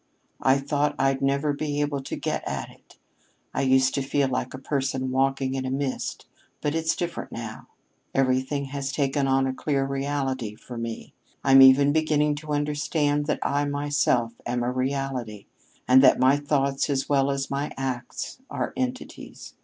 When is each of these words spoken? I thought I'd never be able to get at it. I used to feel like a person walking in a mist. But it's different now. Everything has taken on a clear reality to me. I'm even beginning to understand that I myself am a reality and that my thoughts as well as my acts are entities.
I 0.41 0.57
thought 0.57 0.95
I'd 0.97 1.21
never 1.21 1.53
be 1.53 1.79
able 1.79 2.01
to 2.01 2.15
get 2.15 2.43
at 2.47 2.71
it. 2.71 2.97
I 3.53 3.61
used 3.61 3.93
to 3.93 4.01
feel 4.01 4.27
like 4.29 4.51
a 4.55 4.57
person 4.57 5.11
walking 5.11 5.53
in 5.53 5.63
a 5.63 5.69
mist. 5.69 6.25
But 6.59 6.73
it's 6.73 6.95
different 6.95 7.31
now. 7.31 7.67
Everything 8.15 8.65
has 8.65 8.91
taken 8.91 9.27
on 9.27 9.45
a 9.45 9.53
clear 9.53 9.85
reality 9.85 10.55
to 10.55 10.75
me. 10.79 11.13
I'm 11.43 11.61
even 11.61 11.93
beginning 11.93 12.33
to 12.37 12.51
understand 12.51 13.27
that 13.27 13.37
I 13.43 13.65
myself 13.65 14.33
am 14.47 14.63
a 14.63 14.71
reality 14.71 15.45
and 15.87 16.01
that 16.01 16.17
my 16.17 16.35
thoughts 16.35 16.89
as 16.89 17.07
well 17.07 17.29
as 17.29 17.51
my 17.51 17.71
acts 17.77 18.39
are 18.49 18.73
entities. 18.75 19.53